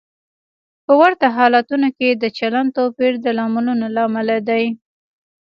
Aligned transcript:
په 0.85 0.93
ورته 1.01 1.25
حالتونو 1.37 1.87
کې 1.97 2.09
د 2.11 2.23
چلند 2.37 2.69
توپیر 2.77 3.13
د 3.21 3.27
لاملونو 3.37 3.85
له 3.95 4.01
امله 4.07 4.35
دی. 4.49 4.63